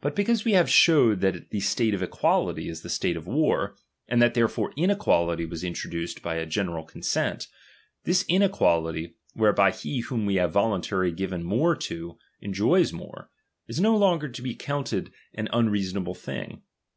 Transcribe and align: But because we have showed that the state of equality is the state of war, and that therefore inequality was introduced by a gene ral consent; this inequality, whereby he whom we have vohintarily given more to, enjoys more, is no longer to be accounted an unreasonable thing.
But 0.00 0.16
because 0.16 0.44
we 0.44 0.54
have 0.54 0.68
showed 0.68 1.20
that 1.20 1.50
the 1.50 1.60
state 1.60 1.94
of 1.94 2.02
equality 2.02 2.68
is 2.68 2.82
the 2.82 2.88
state 2.90 3.16
of 3.16 3.28
war, 3.28 3.76
and 4.08 4.20
that 4.20 4.34
therefore 4.34 4.72
inequality 4.76 5.46
was 5.46 5.62
introduced 5.62 6.20
by 6.20 6.34
a 6.34 6.46
gene 6.46 6.70
ral 6.70 6.82
consent; 6.82 7.46
this 8.02 8.24
inequality, 8.28 9.14
whereby 9.34 9.70
he 9.70 10.00
whom 10.00 10.26
we 10.26 10.34
have 10.34 10.54
vohintarily 10.54 11.14
given 11.14 11.44
more 11.44 11.76
to, 11.76 12.18
enjoys 12.40 12.92
more, 12.92 13.30
is 13.68 13.78
no 13.80 13.96
longer 13.96 14.28
to 14.28 14.42
be 14.42 14.50
accounted 14.50 15.12
an 15.34 15.48
unreasonable 15.52 16.14
thing. 16.16 16.62